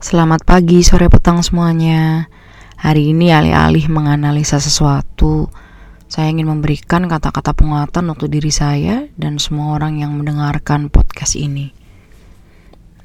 Selamat 0.00 0.48
pagi, 0.48 0.80
sore, 0.80 1.12
petang 1.12 1.44
semuanya. 1.44 2.24
Hari 2.80 3.12
ini 3.12 3.36
alih-alih 3.36 3.92
menganalisa 3.92 4.56
sesuatu, 4.56 5.52
saya 6.08 6.32
ingin 6.32 6.48
memberikan 6.48 7.04
kata-kata 7.04 7.52
penguatan 7.52 8.08
untuk 8.08 8.32
diri 8.32 8.48
saya 8.48 9.04
dan 9.20 9.36
semua 9.36 9.76
orang 9.76 10.00
yang 10.00 10.16
mendengarkan 10.16 10.88
podcast 10.88 11.36
ini. 11.36 11.76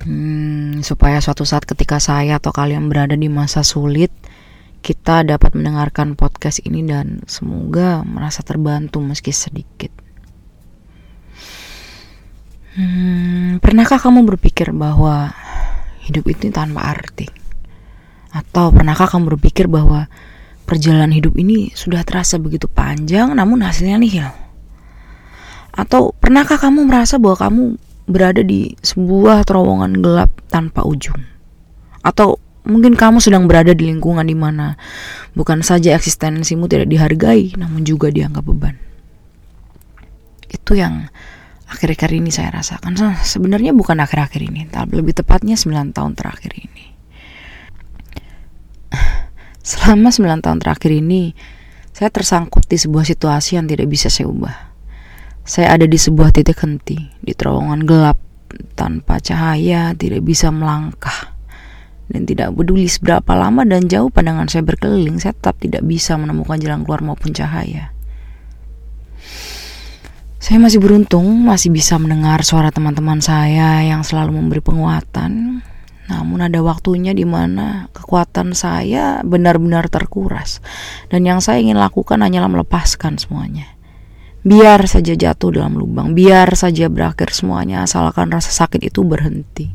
Hmm, 0.08 0.80
supaya 0.88 1.20
suatu 1.20 1.44
saat 1.44 1.68
ketika 1.68 2.00
saya 2.00 2.40
atau 2.40 2.56
kalian 2.56 2.88
berada 2.88 3.20
di 3.20 3.28
masa 3.28 3.68
sulit, 3.68 4.16
kita 4.80 5.28
dapat 5.28 5.52
mendengarkan 5.52 6.16
podcast 6.16 6.64
ini 6.64 6.80
dan 6.88 7.28
semoga 7.28 8.08
merasa 8.08 8.40
terbantu 8.40 9.04
meski 9.04 9.36
sedikit. 9.36 9.92
Hmm, 12.80 13.60
pernahkah 13.60 14.00
kamu 14.00 14.24
berpikir 14.24 14.72
bahwa 14.72 15.36
hidup 16.06 16.30
itu 16.30 16.54
tanpa 16.54 16.86
arti? 16.86 17.26
Atau 18.30 18.70
pernahkah 18.70 19.10
kamu 19.10 19.36
berpikir 19.36 19.66
bahwa 19.66 20.06
perjalanan 20.70 21.14
hidup 21.14 21.34
ini 21.40 21.72
sudah 21.74 22.06
terasa 22.06 22.38
begitu 22.38 22.70
panjang 22.70 23.34
namun 23.34 23.66
hasilnya 23.66 23.98
nihil? 23.98 24.30
Atau 25.76 26.16
pernahkah 26.22 26.56
kamu 26.56 26.88
merasa 26.88 27.20
bahwa 27.20 27.36
kamu 27.36 27.64
berada 28.06 28.46
di 28.46 28.78
sebuah 28.80 29.44
terowongan 29.44 30.00
gelap 30.00 30.32
tanpa 30.48 30.86
ujung? 30.86 31.20
Atau 32.06 32.38
mungkin 32.66 32.94
kamu 32.94 33.20
sedang 33.20 33.50
berada 33.50 33.74
di 33.74 33.90
lingkungan 33.90 34.26
di 34.26 34.38
mana 34.38 34.78
bukan 35.34 35.62
saja 35.62 35.94
eksistensimu 35.98 36.70
tidak 36.70 36.88
dihargai 36.90 37.58
namun 37.58 37.82
juga 37.84 38.14
dianggap 38.14 38.46
beban? 38.46 38.76
Itu 40.48 40.78
yang 40.78 41.10
akhir-akhir 41.76 42.12
ini 42.16 42.32
saya 42.32 42.56
rasakan. 42.56 42.96
Sebenarnya 43.22 43.76
bukan 43.76 44.00
akhir-akhir 44.00 44.42
ini 44.42 44.72
tapi 44.72 44.96
lebih 44.96 45.12
tepatnya 45.12 45.60
9 45.60 45.92
tahun 45.92 46.16
terakhir 46.16 46.52
ini. 46.56 46.86
Selama 49.76 50.10
9 50.10 50.40
tahun 50.40 50.58
terakhir 50.64 50.92
ini 50.96 51.36
saya 51.92 52.08
tersangkut 52.12 52.64
di 52.68 52.80
sebuah 52.80 53.04
situasi 53.04 53.60
yang 53.60 53.68
tidak 53.68 53.92
bisa 53.92 54.08
saya 54.08 54.32
ubah. 54.32 54.56
Saya 55.46 55.78
ada 55.78 55.86
di 55.86 56.00
sebuah 56.00 56.34
titik 56.34 56.58
henti 56.64 56.98
di 57.22 57.32
terowongan 57.36 57.86
gelap 57.86 58.18
tanpa 58.74 59.20
cahaya 59.20 59.92
tidak 59.94 60.26
bisa 60.26 60.50
melangkah 60.50 61.36
dan 62.06 62.22
tidak 62.30 62.54
peduli 62.54 62.86
seberapa 62.86 63.34
lama 63.34 63.66
dan 63.66 63.90
jauh 63.90 64.14
pandangan 64.14 64.46
saya 64.46 64.62
berkeliling 64.62 65.18
saya 65.18 65.34
tetap 65.34 65.58
tidak 65.58 65.82
bisa 65.86 66.14
menemukan 66.18 66.62
jalan 66.62 66.86
keluar 66.86 67.02
maupun 67.02 67.34
cahaya 67.34 67.95
saya 70.46 70.62
masih 70.62 70.78
beruntung 70.78 71.26
masih 71.42 71.74
bisa 71.74 71.98
mendengar 71.98 72.46
suara 72.46 72.70
teman-teman 72.70 73.18
saya 73.18 73.82
yang 73.82 74.06
selalu 74.06 74.38
memberi 74.38 74.62
penguatan. 74.62 75.66
Namun 76.06 76.38
ada 76.38 76.62
waktunya 76.62 77.18
di 77.18 77.26
mana 77.26 77.90
kekuatan 77.90 78.54
saya 78.54 79.26
benar-benar 79.26 79.90
terkuras 79.90 80.62
dan 81.10 81.26
yang 81.26 81.42
saya 81.42 81.66
ingin 81.66 81.82
lakukan 81.82 82.22
hanyalah 82.22 82.46
melepaskan 82.46 83.18
semuanya. 83.18 83.74
Biar 84.46 84.86
saja 84.86 85.18
jatuh 85.18 85.50
dalam 85.50 85.82
lubang, 85.82 86.14
biar 86.14 86.54
saja 86.54 86.94
berakhir 86.94 87.34
semuanya 87.34 87.82
asalkan 87.82 88.30
rasa 88.30 88.54
sakit 88.54 88.86
itu 88.86 89.02
berhenti. 89.02 89.74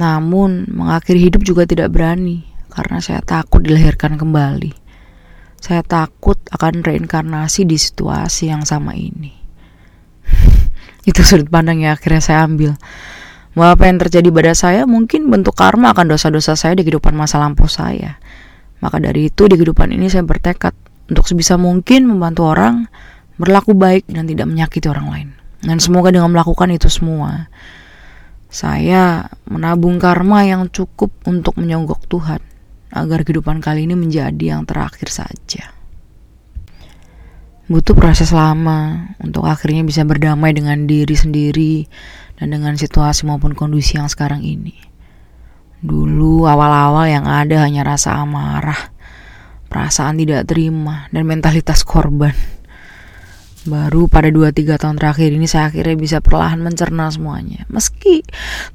Namun 0.00 0.72
mengakhiri 0.72 1.20
hidup 1.20 1.44
juga 1.44 1.68
tidak 1.68 1.92
berani 1.92 2.48
karena 2.72 2.96
saya 3.04 3.20
takut 3.20 3.60
dilahirkan 3.60 4.16
kembali. 4.16 4.83
Saya 5.64 5.80
takut 5.80 6.36
akan 6.52 6.84
reinkarnasi 6.84 7.64
di 7.64 7.80
situasi 7.80 8.52
yang 8.52 8.68
sama 8.68 8.92
ini. 8.92 9.32
Itu 11.08 11.24
sudut 11.24 11.48
pandang 11.48 11.80
yang 11.80 11.96
akhirnya 11.96 12.20
saya 12.20 12.44
ambil. 12.44 12.76
Mau 13.56 13.72
apa 13.72 13.88
yang 13.88 13.96
terjadi 13.96 14.28
pada 14.28 14.52
saya 14.52 14.84
mungkin 14.84 15.32
bentuk 15.32 15.56
karma 15.56 15.96
akan 15.96 16.12
dosa-dosa 16.12 16.52
saya 16.52 16.76
di 16.76 16.84
kehidupan 16.84 17.16
masa 17.16 17.40
lampau 17.40 17.64
saya. 17.64 18.20
Maka 18.84 19.00
dari 19.00 19.32
itu 19.32 19.48
di 19.48 19.56
kehidupan 19.56 19.88
ini 19.88 20.12
saya 20.12 20.20
bertekad 20.28 20.76
untuk 21.08 21.24
sebisa 21.24 21.56
mungkin 21.56 22.12
membantu 22.12 22.44
orang 22.44 22.84
berlaku 23.40 23.72
baik 23.72 24.04
dan 24.12 24.28
tidak 24.28 24.52
menyakiti 24.52 24.92
orang 24.92 25.08
lain. 25.08 25.28
Dan 25.64 25.80
semoga 25.80 26.12
dengan 26.12 26.28
melakukan 26.28 26.76
itu 26.76 26.92
semua, 26.92 27.48
saya 28.52 29.32
menabung 29.48 29.96
karma 29.96 30.44
yang 30.44 30.68
cukup 30.68 31.08
untuk 31.24 31.56
menyogok 31.56 32.04
Tuhan 32.04 32.52
agar 32.94 33.26
kehidupan 33.26 33.58
kali 33.58 33.90
ini 33.90 33.98
menjadi 33.98 34.54
yang 34.54 34.62
terakhir 34.62 35.10
saja. 35.10 35.74
Butuh 37.66 37.96
proses 37.96 38.30
lama 38.30 39.12
untuk 39.18 39.48
akhirnya 39.48 39.82
bisa 39.82 40.06
berdamai 40.06 40.54
dengan 40.54 40.86
diri 40.86 41.16
sendiri 41.16 41.88
dan 42.38 42.54
dengan 42.54 42.78
situasi 42.78 43.26
maupun 43.26 43.56
kondisi 43.56 43.98
yang 43.98 44.06
sekarang 44.06 44.46
ini. 44.46 44.78
Dulu 45.84 46.46
awal-awal 46.46 47.10
yang 47.10 47.26
ada 47.26 47.66
hanya 47.66 47.84
rasa 47.84 48.20
amarah, 48.20 48.92
perasaan 49.68 50.20
tidak 50.20 50.48
terima, 50.48 51.10
dan 51.10 51.28
mentalitas 51.28 51.84
korban. 51.84 52.53
Baru 53.64 54.12
pada 54.12 54.28
2-3 54.28 54.76
tahun 54.76 55.00
terakhir 55.00 55.32
ini 55.32 55.48
saya 55.48 55.72
akhirnya 55.72 55.96
bisa 55.96 56.20
perlahan 56.20 56.60
mencerna 56.60 57.08
semuanya. 57.08 57.64
Meski 57.72 58.20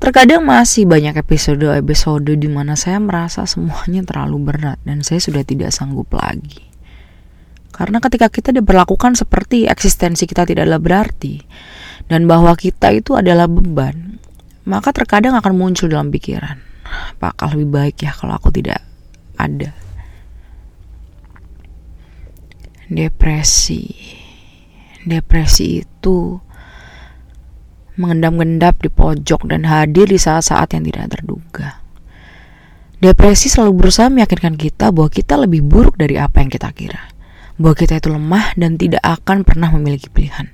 terkadang 0.01 0.41
masih 0.41 0.89
banyak 0.89 1.13
episode-episode 1.13 2.33
di 2.33 2.49
mana 2.49 2.73
saya 2.73 2.97
merasa 2.97 3.45
semuanya 3.45 4.01
terlalu 4.01 4.49
berat 4.49 4.81
dan 4.81 5.05
saya 5.05 5.21
sudah 5.21 5.45
tidak 5.45 5.69
sanggup 5.69 6.09
lagi. 6.09 6.65
Karena 7.69 8.01
ketika 8.01 8.33
kita 8.33 8.49
diperlakukan 8.49 9.13
seperti 9.13 9.69
eksistensi 9.69 10.25
kita 10.25 10.49
tidak 10.49 10.65
adalah 10.65 10.81
berarti 10.81 11.37
dan 12.09 12.25
bahwa 12.25 12.57
kita 12.57 12.89
itu 12.89 13.13
adalah 13.13 13.45
beban, 13.45 14.17
maka 14.65 14.89
terkadang 14.89 15.37
akan 15.37 15.53
muncul 15.53 15.85
dalam 15.85 16.09
pikiran, 16.09 16.57
apakah 17.13 17.53
lebih 17.53 17.69
baik 17.69 18.09
ya 18.09 18.11
kalau 18.17 18.33
aku 18.33 18.49
tidak 18.49 18.81
ada. 19.37 19.69
Depresi 22.89 24.08
depresi 25.05 25.83
itu 25.83 26.39
mengendap-endap 27.99 28.79
di 28.79 28.87
pojok 28.87 29.51
dan 29.51 29.67
hadir 29.67 30.07
di 30.07 30.15
saat-saat 30.15 30.71
yang 30.71 30.87
tidak 30.87 31.19
terduga. 31.19 31.83
Depresi 32.99 33.47
selalu 33.47 33.79
berusaha 33.79 34.11
meyakinkan 34.11 34.59
kita 34.59 34.91
bahwa 34.91 35.07
kita 35.11 35.39
lebih 35.39 35.63
buruk 35.63 35.95
dari 35.95 36.19
apa 36.19 36.43
yang 36.43 36.51
kita 36.51 36.71
kira. 36.75 37.11
Bahwa 37.59 37.75
kita 37.75 37.99
itu 37.99 38.11
lemah 38.11 38.55
dan 38.55 38.75
tidak 38.79 39.03
akan 39.03 39.43
pernah 39.43 39.71
memiliki 39.71 40.07
pilihan. 40.11 40.51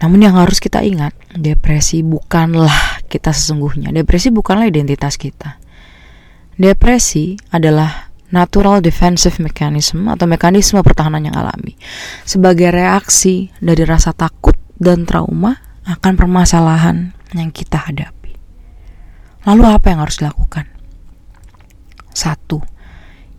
Namun 0.00 0.20
yang 0.24 0.36
harus 0.36 0.60
kita 0.60 0.80
ingat, 0.84 1.12
depresi 1.36 2.04
bukanlah 2.04 3.04
kita 3.08 3.32
sesungguhnya. 3.32 3.92
Depresi 3.92 4.32
bukanlah 4.32 4.68
identitas 4.68 5.16
kita. 5.20 5.60
Depresi 6.56 7.36
adalah 7.52 8.07
natural 8.28 8.84
defensive 8.84 9.40
mechanism 9.40 10.08
atau 10.08 10.28
mekanisme 10.28 10.80
pertahanan 10.84 11.24
yang 11.24 11.36
alami 11.36 11.74
sebagai 12.28 12.68
reaksi 12.68 13.48
dari 13.58 13.82
rasa 13.88 14.12
takut 14.12 14.56
dan 14.76 15.08
trauma 15.08 15.58
akan 15.88 16.12
permasalahan 16.14 17.16
yang 17.32 17.48
kita 17.48 17.88
hadapi. 17.88 18.36
Lalu 19.48 19.62
apa 19.64 19.86
yang 19.88 20.00
harus 20.04 20.20
dilakukan? 20.20 20.68
Satu, 22.12 22.60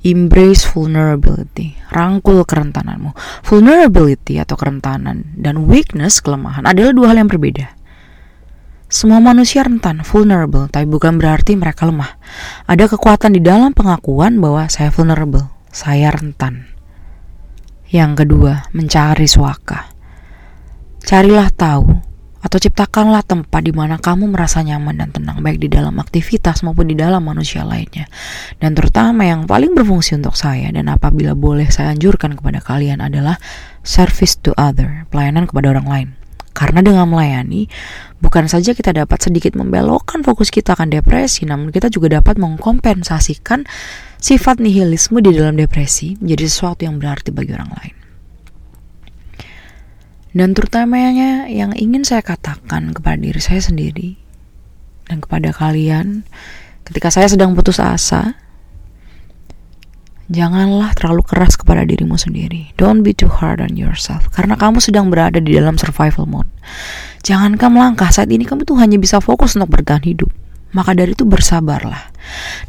embrace 0.02 0.66
vulnerability, 0.66 1.78
rangkul 1.94 2.42
kerentananmu. 2.48 3.14
Vulnerability 3.46 4.42
atau 4.42 4.58
kerentanan 4.58 5.36
dan 5.38 5.70
weakness, 5.70 6.24
kelemahan 6.24 6.66
adalah 6.66 6.96
dua 6.96 7.14
hal 7.14 7.22
yang 7.22 7.30
berbeda. 7.30 7.79
Semua 8.90 9.22
manusia 9.22 9.62
rentan, 9.62 10.02
vulnerable, 10.02 10.66
tapi 10.66 10.90
bukan 10.90 11.22
berarti 11.22 11.54
mereka 11.54 11.86
lemah. 11.86 12.18
Ada 12.66 12.90
kekuatan 12.90 13.38
di 13.38 13.42
dalam 13.46 13.70
pengakuan 13.70 14.42
bahwa 14.42 14.66
saya 14.66 14.90
vulnerable, 14.90 15.46
saya 15.70 16.10
rentan. 16.10 16.74
Yang 17.94 18.26
kedua, 18.26 18.66
mencari 18.74 19.30
suaka. 19.30 19.94
Carilah 21.06 21.54
tahu 21.54 21.86
atau 22.42 22.58
ciptakanlah 22.58 23.22
tempat 23.22 23.62
di 23.62 23.70
mana 23.70 24.02
kamu 24.02 24.34
merasa 24.34 24.66
nyaman 24.66 24.98
dan 24.98 25.14
tenang, 25.14 25.46
baik 25.46 25.62
di 25.62 25.70
dalam 25.70 25.94
aktivitas 26.02 26.66
maupun 26.66 26.90
di 26.90 26.98
dalam 26.98 27.22
manusia 27.22 27.62
lainnya. 27.62 28.10
Dan 28.58 28.74
terutama 28.74 29.22
yang 29.22 29.46
paling 29.46 29.78
berfungsi 29.78 30.18
untuk 30.18 30.34
saya 30.34 30.74
dan 30.74 30.90
apabila 30.90 31.38
boleh 31.38 31.70
saya 31.70 31.94
anjurkan 31.94 32.34
kepada 32.34 32.58
kalian 32.58 33.06
adalah 33.06 33.38
service 33.86 34.34
to 34.42 34.50
other, 34.58 35.06
pelayanan 35.14 35.46
kepada 35.46 35.78
orang 35.78 35.86
lain. 35.86 36.10
Karena 36.60 36.84
dengan 36.84 37.08
melayani, 37.08 37.72
bukan 38.20 38.52
saja 38.52 38.76
kita 38.76 38.92
dapat 38.92 39.16
sedikit 39.24 39.56
membelokkan 39.56 40.28
fokus 40.28 40.52
kita 40.52 40.76
akan 40.76 40.92
depresi, 40.92 41.48
namun 41.48 41.72
kita 41.72 41.88
juga 41.88 42.20
dapat 42.20 42.36
mengkompensasikan 42.36 43.64
sifat 44.20 44.60
nihilisme 44.60 45.24
di 45.24 45.32
dalam 45.32 45.56
depresi 45.56 46.20
menjadi 46.20 46.52
sesuatu 46.52 46.84
yang 46.84 47.00
berarti 47.00 47.32
bagi 47.32 47.56
orang 47.56 47.72
lain. 47.80 47.96
Dan 50.36 50.52
terutamanya 50.52 51.48
yang 51.48 51.72
ingin 51.80 52.04
saya 52.04 52.20
katakan 52.20 52.92
kepada 52.92 53.18
diri 53.18 53.40
saya 53.40 53.64
sendiri 53.64 54.20
dan 55.08 55.24
kepada 55.24 55.56
kalian 55.56 56.28
ketika 56.84 57.08
saya 57.08 57.32
sedang 57.32 57.56
putus 57.56 57.80
asa, 57.80 58.36
Janganlah 60.30 60.94
terlalu 60.94 61.26
keras 61.26 61.58
kepada 61.58 61.82
dirimu 61.82 62.14
sendiri. 62.14 62.70
Don't 62.78 63.02
be 63.02 63.18
too 63.18 63.34
hard 63.34 63.66
on 63.66 63.74
yourself. 63.74 64.30
Karena 64.30 64.54
kamu 64.54 64.78
sedang 64.78 65.10
berada 65.10 65.42
di 65.42 65.58
dalam 65.58 65.74
survival 65.74 66.30
mode. 66.30 66.50
Jangankan 67.26 67.74
melangkah 67.74 68.14
saat 68.14 68.30
ini 68.30 68.46
kamu 68.46 68.62
tuh 68.62 68.78
hanya 68.78 69.02
bisa 69.02 69.18
fokus 69.18 69.58
untuk 69.58 69.82
bertahan 69.82 70.06
hidup. 70.06 70.30
Maka 70.70 70.94
dari 70.94 71.18
itu 71.18 71.26
bersabarlah 71.26 72.14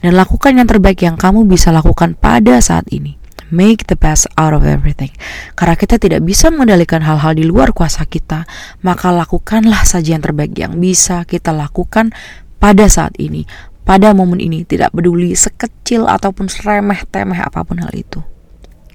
dan 0.01 0.17
lakukan 0.17 0.57
yang 0.57 0.65
terbaik 0.65 1.05
yang 1.05 1.21
kamu 1.21 1.45
bisa 1.45 1.69
lakukan 1.69 2.17
pada 2.17 2.57
saat 2.65 2.89
ini. 2.89 3.21
Make 3.53 3.93
the 3.93 3.99
best 3.99 4.25
out 4.41 4.57
of 4.57 4.65
everything. 4.65 5.13
Karena 5.53 5.77
kita 5.77 6.01
tidak 6.01 6.25
bisa 6.25 6.49
mengendalikan 6.49 7.05
hal-hal 7.05 7.37
di 7.37 7.45
luar 7.45 7.77
kuasa 7.77 8.09
kita, 8.09 8.49
maka 8.81 9.13
lakukanlah 9.13 9.85
saja 9.85 10.17
yang 10.17 10.25
terbaik 10.25 10.57
yang 10.57 10.81
bisa 10.81 11.29
kita 11.29 11.53
lakukan 11.53 12.15
pada 12.63 12.87
saat 12.87 13.17
ini, 13.17 13.49
pada 13.91 14.15
momen 14.15 14.39
ini, 14.39 14.63
tidak 14.63 14.95
peduli 14.95 15.35
sekecil 15.35 16.07
ataupun 16.07 16.47
seremeh-temeh 16.47 17.43
apa 17.43 17.67
pun 17.67 17.83
hal 17.83 17.91
itu. 17.91 18.23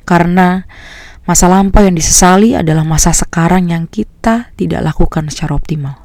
Karena 0.07 0.63
masa 1.27 1.51
lampau 1.51 1.83
yang 1.83 1.99
disesali 1.99 2.55
adalah 2.55 2.87
masa 2.87 3.11
sekarang 3.11 3.75
yang 3.75 3.91
kita 3.91 4.55
tidak 4.55 4.87
lakukan 4.87 5.27
secara 5.27 5.59
optimal. 5.59 5.99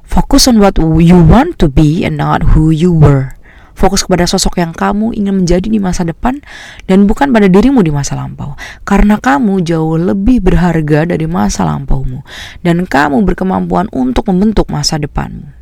Fokus 0.00 0.48
on 0.48 0.64
what 0.64 0.80
you 0.80 1.20
want 1.28 1.60
to 1.60 1.68
be 1.68 2.08
and 2.08 2.16
not 2.16 2.56
who 2.56 2.72
you 2.72 2.88
were. 2.88 3.36
Fokus 3.76 4.08
kepada 4.08 4.24
sosok 4.24 4.64
yang 4.64 4.72
kamu 4.72 5.12
ingin 5.12 5.44
menjadi 5.44 5.68
di 5.68 5.76
masa 5.76 6.00
depan 6.08 6.40
dan 6.88 7.04
bukan 7.04 7.28
pada 7.28 7.52
dirimu 7.52 7.84
di 7.84 7.92
masa 7.92 8.16
lampau. 8.16 8.56
Karena 8.88 9.20
kamu 9.20 9.60
jauh 9.60 10.00
lebih 10.00 10.40
berharga 10.40 11.04
dari 11.04 11.28
masa 11.28 11.68
lampaumu 11.68 12.24
dan 12.64 12.88
kamu 12.88 13.28
berkemampuan 13.28 13.92
untuk 13.92 14.32
membentuk 14.32 14.72
masa 14.72 14.96
depanmu. 14.96 15.55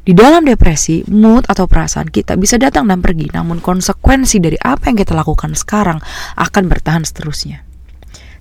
Di 0.00 0.16
dalam 0.16 0.48
depresi, 0.48 1.04
mood 1.12 1.44
atau 1.44 1.68
perasaan 1.68 2.08
kita 2.08 2.40
bisa 2.40 2.56
datang 2.56 2.88
dan 2.88 3.04
pergi, 3.04 3.28
namun 3.36 3.60
konsekuensi 3.60 4.40
dari 4.40 4.56
apa 4.56 4.88
yang 4.88 4.96
kita 4.96 5.12
lakukan 5.12 5.52
sekarang 5.52 6.00
akan 6.40 6.64
bertahan 6.72 7.04
seterusnya. 7.04 7.60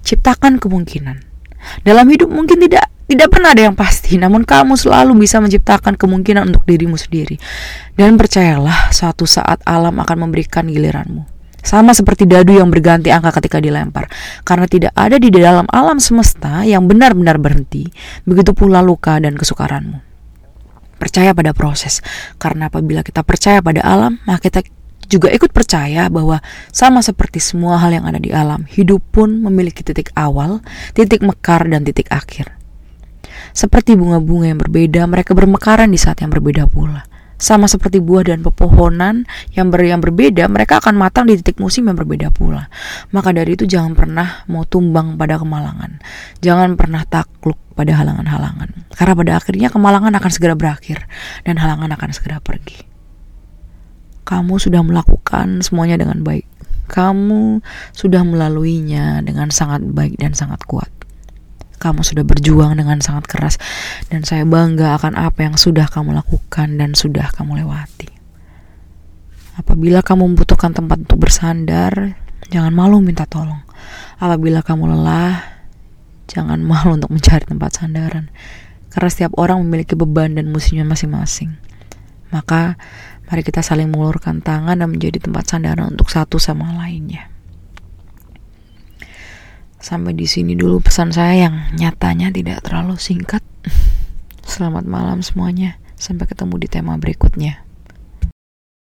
Ciptakan 0.01 0.57
kemungkinan. 0.57 1.27
Dalam 1.85 2.09
hidup 2.09 2.31
mungkin 2.31 2.57
tidak 2.57 2.89
tidak 3.11 3.27
pernah 3.27 3.51
ada 3.51 3.67
yang 3.67 3.75
pasti, 3.75 4.15
namun 4.15 4.47
kamu 4.47 4.79
selalu 4.79 5.27
bisa 5.27 5.43
menciptakan 5.43 5.99
kemungkinan 5.99 6.47
untuk 6.47 6.63
dirimu 6.63 6.95
sendiri. 6.95 7.35
Dan 7.91 8.15
percayalah, 8.15 8.87
suatu 8.95 9.27
saat 9.27 9.59
alam 9.67 9.99
akan 9.99 10.17
memberikan 10.25 10.63
giliranmu. 10.63 11.27
Sama 11.61 11.93
seperti 11.93 12.25
dadu 12.25 12.57
yang 12.57 12.73
berganti 12.73 13.13
angka 13.13 13.37
ketika 13.37 13.61
dilempar. 13.61 14.09
Karena 14.41 14.65
tidak 14.65 14.95
ada 14.97 15.19
di 15.21 15.29
dalam 15.29 15.69
alam 15.69 16.01
semesta 16.01 16.65
yang 16.65 16.89
benar-benar 16.89 17.37
berhenti, 17.37 17.85
begitu 18.25 18.55
pula 18.57 18.81
luka 18.81 19.19
dan 19.21 19.37
kesukaranmu. 19.37 20.10
Percaya 21.01 21.33
pada 21.33 21.49
proses, 21.49 22.05
karena 22.37 22.69
apabila 22.69 23.01
kita 23.01 23.25
percaya 23.25 23.57
pada 23.57 23.81
alam, 23.81 24.21
maka 24.29 24.45
kita 24.45 24.61
juga 25.09 25.33
ikut 25.33 25.49
percaya 25.49 26.07
bahwa 26.07 26.39
sama 26.69 27.01
seperti 27.01 27.41
semua 27.41 27.81
hal 27.81 27.91
yang 27.91 28.05
ada 28.05 28.21
di 28.21 28.29
alam, 28.29 28.63
hidup 28.69 29.01
pun 29.09 29.41
memiliki 29.41 29.81
titik 29.81 30.13
awal, 30.13 30.61
titik 30.93 31.25
mekar, 31.25 31.65
dan 31.65 31.81
titik 31.81 32.07
akhir. 32.13 32.53
Seperti 33.51 33.99
bunga-bunga 33.99 34.55
yang 34.55 34.59
berbeda, 34.61 35.01
mereka 35.09 35.35
bermekaran 35.35 35.91
di 35.91 35.99
saat 35.99 36.23
yang 36.23 36.31
berbeda 36.31 36.69
pula. 36.69 37.03
Sama 37.41 37.65
seperti 37.65 37.97
buah 37.97 38.29
dan 38.29 38.45
pepohonan 38.45 39.25
yang 39.57 39.73
ber 39.73 39.81
yang 39.81 39.97
berbeda, 39.97 40.45
mereka 40.45 40.77
akan 40.77 40.93
matang 40.93 41.25
di 41.25 41.41
titik 41.41 41.57
musim 41.57 41.89
yang 41.89 41.97
berbeda 41.97 42.29
pula. 42.29 42.69
Maka 43.09 43.33
dari 43.33 43.57
itu 43.57 43.65
jangan 43.65 43.97
pernah 43.97 44.45
mau 44.45 44.61
tumbang 44.61 45.17
pada 45.17 45.41
kemalangan. 45.41 45.97
Jangan 46.45 46.77
pernah 46.77 47.01
takluk 47.01 47.57
pada 47.73 47.97
halangan-halangan. 47.97 48.93
Karena 48.93 49.13
pada 49.17 49.31
akhirnya 49.41 49.73
kemalangan 49.73 50.13
akan 50.21 50.31
segera 50.31 50.53
berakhir 50.53 51.09
dan 51.41 51.57
halangan 51.57 51.89
akan 51.97 52.09
segera 52.13 52.37
pergi. 52.37 52.85
Kamu 54.21 54.61
sudah 54.61 54.85
melakukan 54.85 55.65
semuanya 55.65 55.97
dengan 55.97 56.21
baik. 56.21 56.45
Kamu 56.93 57.65
sudah 57.97 58.21
melaluinya 58.21 59.25
dengan 59.25 59.49
sangat 59.49 59.81
baik 59.81 60.21
dan 60.21 60.37
sangat 60.37 60.61
kuat. 60.69 60.93
Kamu 61.81 62.05
sudah 62.05 62.21
berjuang 62.21 62.77
dengan 62.77 63.01
sangat 63.01 63.25
keras 63.25 63.57
dan 64.13 64.21
saya 64.21 64.45
bangga 64.45 64.93
akan 65.01 65.17
apa 65.17 65.49
yang 65.49 65.57
sudah 65.57 65.89
kamu 65.89 66.13
lakukan 66.13 66.77
dan 66.77 66.93
sudah 66.93 67.33
kamu 67.33 67.65
lewati. 67.65 68.13
Apabila 69.57 70.05
kamu 70.05 70.29
membutuhkan 70.31 70.77
tempat 70.77 71.09
untuk 71.09 71.25
bersandar, 71.25 72.21
jangan 72.53 72.69
malu 72.69 73.01
minta 73.01 73.25
tolong. 73.25 73.65
Apabila 74.21 74.61
kamu 74.61 74.93
lelah, 74.93 75.41
jangan 76.29 76.61
malu 76.61 77.01
untuk 77.01 77.09
mencari 77.09 77.49
tempat 77.49 77.81
sandaran. 77.81 78.29
Karena 78.93 79.09
setiap 79.09 79.33
orang 79.41 79.57
memiliki 79.65 79.97
beban 79.97 80.37
dan 80.37 80.53
musimnya 80.53 80.85
masing-masing. 80.85 81.57
Maka 82.31 82.79
mari 83.27 83.41
kita 83.43 83.59
saling 83.59 83.89
mengulurkan 83.89 84.39
tangan 84.39 84.79
dan 84.79 84.87
menjadi 84.87 85.17
tempat 85.17 85.49
sandaran 85.49 85.97
untuk 85.97 86.07
satu 86.13 86.39
sama 86.39 86.71
lainnya. 86.77 87.27
Sampai 89.81 90.13
di 90.13 90.29
sini 90.29 90.53
dulu 90.53 90.77
pesan 90.77 91.09
saya 91.09 91.49
yang 91.49 91.55
nyatanya 91.73 92.29
tidak 92.29 92.61
terlalu 92.61 93.01
singkat. 93.01 93.41
Selamat 94.45 94.85
malam 94.85 95.25
semuanya. 95.25 95.81
Sampai 95.97 96.29
ketemu 96.29 96.61
di 96.61 96.67
tema 96.69 97.01
berikutnya. 97.01 97.65